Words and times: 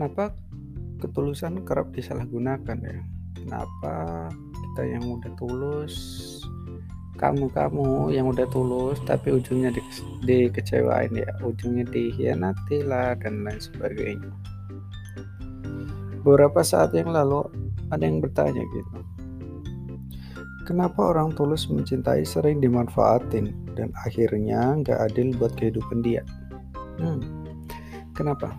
Kenapa 0.00 0.32
ketulusan 0.96 1.60
kerap 1.68 1.92
disalahgunakan 1.92 2.72
ya? 2.80 3.04
Kenapa 3.36 3.94
kita 4.32 4.96
yang 4.96 5.04
udah 5.04 5.28
tulus, 5.36 5.92
kamu-kamu 7.20 8.08
yang 8.08 8.32
udah 8.32 8.48
tulus 8.48 8.96
tapi 9.04 9.36
ujungnya 9.36 9.68
di, 9.68 9.84
dikecewain 10.24 11.12
ya, 11.12 11.28
ujungnya 11.44 11.84
dihianati 11.92 12.80
lah 12.80 13.12
dan 13.20 13.44
lain 13.44 13.60
sebagainya. 13.60 14.32
Beberapa 16.24 16.64
saat 16.64 16.96
yang 16.96 17.12
lalu 17.12 17.44
ada 17.92 18.00
yang 18.00 18.24
bertanya 18.24 18.64
gitu. 18.72 19.04
Kenapa 20.64 21.12
orang 21.12 21.36
tulus 21.36 21.68
mencintai 21.68 22.24
sering 22.24 22.64
dimanfaatin 22.64 23.52
dan 23.76 23.92
akhirnya 24.08 24.80
nggak 24.80 25.12
adil 25.12 25.36
buat 25.36 25.52
kehidupan 25.60 26.00
dia? 26.00 26.24
Hmm, 26.96 27.20
kenapa? 28.16 28.56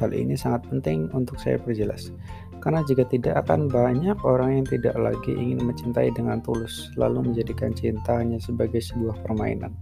Hal 0.00 0.14
ini 0.14 0.38
sangat 0.38 0.68
penting 0.70 1.12
untuk 1.12 1.36
saya 1.40 1.60
perjelas. 1.60 2.14
Karena 2.62 2.86
jika 2.86 3.02
tidak 3.10 3.42
akan 3.44 3.66
banyak 3.66 4.14
orang 4.22 4.62
yang 4.62 4.66
tidak 4.70 4.94
lagi 4.94 5.34
ingin 5.34 5.66
mencintai 5.66 6.14
dengan 6.14 6.38
tulus, 6.40 6.94
lalu 6.94 7.32
menjadikan 7.32 7.74
cintanya 7.74 8.38
sebagai 8.38 8.78
sebuah 8.78 9.18
permainan. 9.26 9.74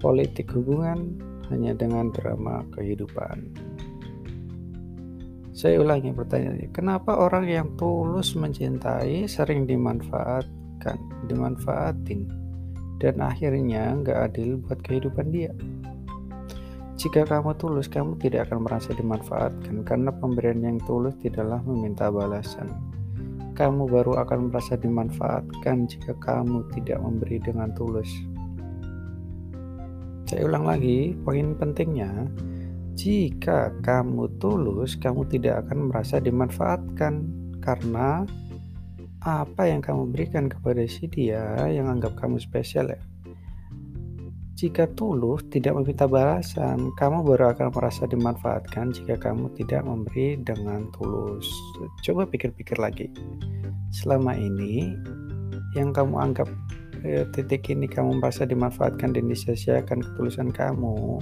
Politik 0.00 0.48
hubungan 0.56 1.20
hanya 1.52 1.76
dengan 1.76 2.08
drama 2.10 2.64
kehidupan. 2.72 3.52
Saya 5.54 5.78
ulangi 5.78 6.10
pertanyaannya, 6.10 6.72
kenapa 6.74 7.14
orang 7.14 7.46
yang 7.46 7.68
tulus 7.78 8.34
mencintai 8.34 9.28
sering 9.30 9.68
dimanfaat 9.68 10.48
dimanfaatkan, 10.84 11.28
dimanfaatin, 11.28 12.20
dan 13.00 13.20
akhirnya 13.20 13.96
nggak 14.00 14.18
adil 14.30 14.60
buat 14.60 14.80
kehidupan 14.84 15.32
dia. 15.32 15.52
Jika 16.94 17.26
kamu 17.26 17.58
tulus, 17.58 17.90
kamu 17.90 18.14
tidak 18.22 18.50
akan 18.50 18.70
merasa 18.70 18.94
dimanfaatkan 18.94 19.82
karena 19.82 20.14
pemberian 20.14 20.62
yang 20.62 20.78
tulus 20.86 21.18
tidaklah 21.18 21.58
meminta 21.66 22.06
balasan. 22.06 22.70
Kamu 23.58 23.90
baru 23.90 24.18
akan 24.22 24.50
merasa 24.50 24.78
dimanfaatkan 24.78 25.90
jika 25.90 26.14
kamu 26.22 26.66
tidak 26.74 27.02
memberi 27.02 27.42
dengan 27.42 27.74
tulus. 27.74 28.10
Saya 30.30 30.46
ulang 30.46 30.66
lagi, 30.70 31.18
poin 31.22 31.54
pentingnya, 31.58 32.30
jika 32.94 33.74
kamu 33.82 34.38
tulus, 34.38 34.94
kamu 34.94 35.26
tidak 35.26 35.66
akan 35.66 35.90
merasa 35.90 36.22
dimanfaatkan 36.22 37.26
karena 37.58 38.22
apa 39.24 39.66
yang 39.66 39.82
kamu 39.82 40.14
berikan 40.14 40.46
kepada 40.46 40.86
si 40.86 41.10
dia 41.10 41.58
yang 41.66 41.90
anggap 41.90 42.14
kamu 42.14 42.38
spesial 42.38 42.86
ya. 42.86 43.02
Jika 44.54 44.86
tulus 44.94 45.42
tidak 45.50 45.74
meminta 45.74 46.06
balasan, 46.06 46.94
kamu 46.94 47.26
baru 47.26 47.50
akan 47.50 47.74
merasa 47.74 48.06
dimanfaatkan 48.06 48.94
jika 48.94 49.18
kamu 49.18 49.50
tidak 49.58 49.82
memberi 49.82 50.38
dengan 50.38 50.86
tulus. 50.94 51.50
Coba 52.06 52.22
pikir-pikir 52.22 52.78
lagi. 52.78 53.10
Selama 53.90 54.38
ini 54.38 54.94
yang 55.74 55.90
kamu 55.90 56.14
anggap 56.22 56.46
eh, 57.02 57.26
titik 57.34 57.66
ini 57.66 57.90
kamu 57.90 58.22
merasa 58.22 58.46
dimanfaatkan 58.46 59.10
dan 59.10 59.26
disia-siakan 59.26 60.06
ketulusan 60.06 60.54
kamu, 60.54 61.18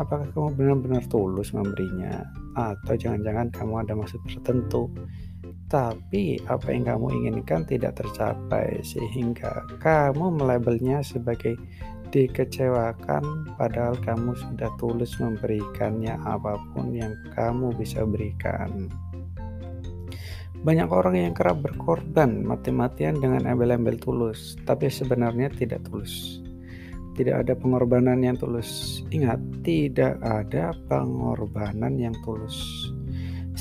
apakah 0.00 0.24
kamu 0.32 0.56
benar-benar 0.56 1.04
tulus 1.12 1.52
memberinya 1.52 2.24
atau 2.56 2.96
jangan-jangan 2.96 3.52
kamu 3.52 3.84
ada 3.84 3.92
maksud 3.92 4.24
tertentu 4.24 4.88
tapi 5.74 6.38
apa 6.46 6.70
yang 6.70 6.86
kamu 6.86 7.06
inginkan 7.18 7.66
tidak 7.66 7.98
tercapai 7.98 8.78
sehingga 8.86 9.66
kamu 9.82 10.38
melabelnya 10.38 11.02
sebagai 11.02 11.58
dikecewakan 12.14 13.50
padahal 13.58 13.98
kamu 14.06 14.38
sudah 14.38 14.70
tulus 14.78 15.18
memberikannya 15.18 16.14
apa 16.22 16.62
pun 16.70 16.94
yang 16.94 17.10
kamu 17.34 17.74
bisa 17.74 18.06
berikan. 18.06 18.86
Banyak 20.62 20.86
orang 20.94 21.18
yang 21.18 21.34
kerap 21.34 21.58
berkorban 21.66 22.46
mati-matian 22.46 23.18
dengan 23.18 23.42
embel-embel 23.42 23.98
tulus, 23.98 24.54
tapi 24.62 24.86
sebenarnya 24.86 25.50
tidak 25.50 25.82
tulus. 25.90 26.38
Tidak 27.18 27.34
ada 27.34 27.58
pengorbanan 27.58 28.22
yang 28.22 28.38
tulus. 28.38 29.02
Ingat, 29.10 29.42
tidak 29.66 30.22
ada 30.22 30.70
pengorbanan 30.86 31.98
yang 31.98 32.14
tulus. 32.22 32.88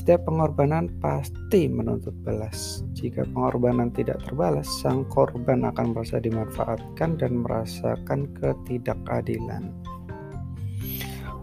Setiap 0.03 0.28
pengorbanan 0.28 0.91
pasti 1.00 1.72
menuntut 1.72 2.12
balas. 2.28 2.84
Jika 2.91 3.24
pengorbanan 3.24 3.88
tidak 3.88 4.19
terbalas, 4.28 4.68
sang 4.84 5.08
korban 5.08 5.64
akan 5.64 5.96
merasa 5.96 6.19
dimanfaatkan 6.19 7.16
dan 7.16 7.40
merasakan 7.40 8.28
ketidakadilan. 8.36 9.72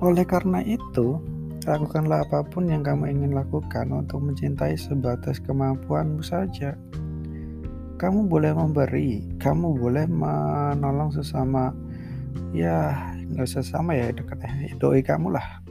Oleh 0.05 0.29
karena 0.29 0.61
itu, 0.61 1.17
lakukanlah 1.65 2.21
apa 2.21 2.45
pun 2.45 2.69
yang 2.69 2.85
kamu 2.85 3.09
ingin 3.09 3.33
lakukan 3.33 3.97
untuk 3.97 4.29
mencintai 4.29 4.77
sebatas 4.77 5.41
kemampuanmu 5.41 6.21
saja. 6.21 6.77
Kamu 7.97 8.29
boleh 8.29 8.53
memberi, 8.53 9.41
kamu 9.41 9.73
boleh 9.73 10.05
menolong 10.05 11.09
sesama, 11.17 11.73
ya 12.53 13.09
nggak 13.25 13.49
sesama 13.49 13.97
ya 13.97 14.13
dekat 14.13 14.37
ya, 14.45 14.77
doi 14.77 15.01
kamu 15.01 15.33
lah 15.33 15.65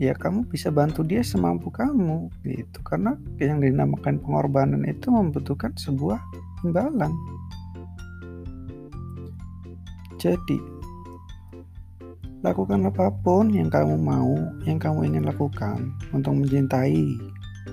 ya 0.00 0.16
kamu 0.16 0.48
bisa 0.48 0.72
bantu 0.72 1.04
dia 1.04 1.20
semampu 1.20 1.68
kamu 1.68 2.32
gitu. 2.48 2.80
Karena 2.80 3.20
yang 3.36 3.60
dinamakan 3.60 4.16
pengorbanan 4.24 4.88
itu 4.88 5.12
membutuhkan 5.12 5.76
sebuah 5.76 6.16
imbalan. 6.64 7.12
Jadi 10.16 10.56
lakukan 12.40 12.88
apa 12.88 13.12
pun 13.20 13.52
yang 13.52 13.68
kamu 13.68 14.00
mau 14.00 14.32
yang 14.64 14.80
kamu 14.80 15.12
ingin 15.12 15.28
lakukan 15.28 15.92
untuk 16.16 16.40
mencintai 16.40 17.20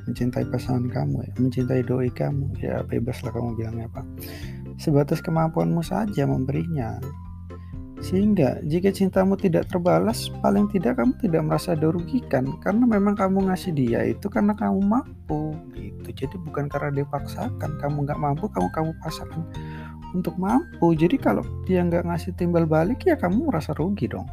mencintai 0.04 0.44
pasangan 0.52 0.92
kamu 0.92 1.24
ya 1.24 1.32
mencintai 1.40 1.82
doi 1.88 2.12
kamu. 2.12 2.52
Ya 2.60 2.84
bebaslah 2.84 3.32
kamu 3.32 3.56
bilangnya 3.56 3.88
apa. 3.88 4.04
Sebatas 4.76 5.24
kemampuanmu 5.24 5.80
saja 5.80 6.28
memberinya 6.28 7.00
sehingga 7.98 8.62
jika 8.70 8.94
cintamu 8.94 9.34
tidak 9.34 9.66
terbalas, 9.74 10.30
paling 10.46 10.70
tidak 10.70 11.02
kamu 11.02 11.18
tidak 11.18 11.42
merasa 11.50 11.74
dirugikan 11.74 12.46
karena 12.62 12.86
memang 12.86 13.18
kamu 13.18 13.50
ngasih 13.50 13.74
dia 13.74 14.06
itu 14.06 14.30
karena 14.30 14.54
kamu 14.54 14.86
mampu 14.86 15.58
gitu. 15.74 16.10
Jadi 16.14 16.38
bukan 16.46 16.70
karena 16.70 16.94
dipaksakan, 16.94 17.82
kamu 17.82 18.06
nggak 18.06 18.22
mampu, 18.22 18.46
kamu 18.54 18.70
kamu 18.70 18.92
paksakan 19.02 19.42
untuk 20.14 20.38
mampu. 20.38 20.94
Jadi 20.94 21.18
kalau 21.18 21.42
dia 21.66 21.82
nggak 21.82 22.06
ngasih 22.06 22.38
timbal 22.38 22.70
balik 22.70 23.02
ya 23.02 23.18
kamu 23.18 23.50
merasa 23.50 23.74
rugi 23.74 24.06
dong. 24.06 24.30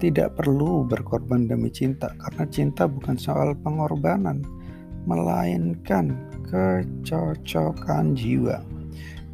Tidak 0.00 0.32
perlu 0.32 0.88
berkorban 0.88 1.44
demi 1.44 1.68
cinta 1.68 2.08
karena 2.16 2.48
cinta 2.48 2.88
bukan 2.88 3.20
soal 3.20 3.52
pengorbanan, 3.60 4.40
melainkan 5.04 6.16
kecocokan 6.48 8.16
jiwa. 8.16 8.79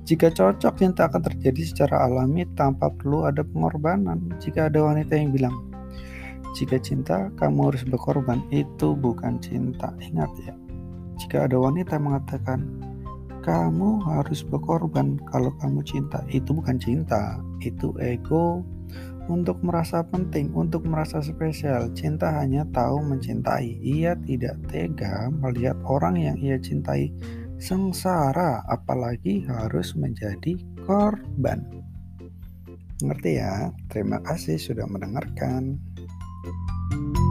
Jika 0.07 0.31
cocok, 0.31 0.79
cinta 0.79 1.11
akan 1.11 1.19
terjadi 1.19 1.63
secara 1.67 2.07
alami 2.07 2.47
tanpa 2.55 2.95
perlu 2.95 3.27
ada 3.27 3.43
pengorbanan. 3.43 4.39
Jika 4.39 4.71
ada 4.71 4.87
wanita 4.87 5.19
yang 5.19 5.35
bilang, 5.35 5.67
jika 6.55 6.79
cinta 6.79 7.27
kamu 7.35 7.75
harus 7.75 7.83
berkorban, 7.83 8.39
itu 8.55 8.95
bukan 8.95 9.43
cinta. 9.43 9.91
Ingat 9.99 10.31
ya, 10.47 10.55
jika 11.19 11.51
ada 11.51 11.59
wanita 11.59 11.99
mengatakan, 11.99 12.63
kamu 13.43 13.99
harus 14.07 14.47
berkorban 14.47 15.19
kalau 15.27 15.51
kamu 15.59 15.83
cinta, 15.83 16.23
itu 16.31 16.55
bukan 16.55 16.79
cinta, 16.79 17.43
itu 17.59 17.91
ego 17.99 18.63
untuk 19.27 19.59
merasa 19.67 20.07
penting, 20.07 20.55
untuk 20.55 20.87
merasa 20.87 21.19
spesial. 21.19 21.91
Cinta 21.99 22.31
hanya 22.31 22.63
tahu 22.71 23.03
mencintai. 23.03 23.83
Ia 23.83 24.15
tidak 24.23 24.55
tega 24.71 25.35
melihat 25.35 25.75
orang 25.83 26.15
yang 26.15 26.39
ia 26.39 26.55
cintai 26.63 27.11
sengsara, 27.59 28.65
apalagi 28.69 29.45
harus 29.49 29.97
menjadi 29.97 30.57
korban. 30.85 31.65
Ngerti 33.05 33.41
ya? 33.41 33.73
Terima 33.93 34.21
kasih 34.25 34.57
sudah 34.57 34.89
mendengarkan. 34.89 35.77
thank 36.87 37.19
you 37.19 37.26